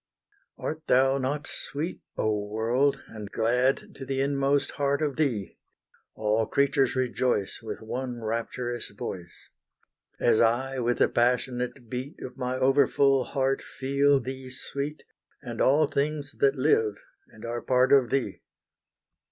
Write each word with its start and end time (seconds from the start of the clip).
Art 0.57 0.81
thou 0.87 1.19
not 1.19 1.45
sweet, 1.45 2.01
Oh 2.17 2.47
world, 2.47 2.99
and 3.05 3.29
glad 3.31 3.93
to 3.93 4.03
the 4.03 4.19
inmost 4.19 4.71
heart 4.71 4.99
of 4.99 5.15
thee! 5.15 5.59
All 6.15 6.47
creatures 6.47 6.95
rejoice 6.95 7.61
With 7.61 7.83
one 7.83 8.23
rapturous 8.23 8.89
voice. 8.89 9.49
As 10.19 10.39
I, 10.41 10.79
with 10.79 10.97
the 10.97 11.07
passionate 11.07 11.87
beat 11.87 12.19
Of 12.23 12.35
my 12.35 12.57
over 12.57 12.87
full 12.87 13.25
heart 13.25 13.61
feel 13.61 14.19
thee 14.19 14.49
sweet, 14.49 15.03
And 15.43 15.61
all 15.61 15.85
things 15.85 16.31
that 16.39 16.55
live, 16.55 16.95
and 17.27 17.45
are 17.45 17.61
part 17.61 17.93
of 17.93 18.09
thee! 18.09 18.41